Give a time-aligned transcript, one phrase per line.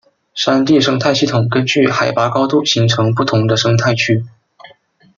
[0.33, 4.25] 山地生态系统根据海拔高度形成不同的生态区。